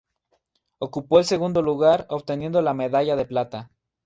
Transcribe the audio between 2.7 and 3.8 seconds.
medalla de plata.